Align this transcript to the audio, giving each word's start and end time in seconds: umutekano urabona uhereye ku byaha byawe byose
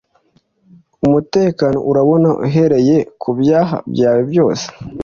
umutekano 1.05 1.77
urabona 1.89 2.29
uhereye 2.45 2.95
ku 3.21 3.29
byaha 3.39 3.77
byawe 3.93 4.21
byose 4.31 4.65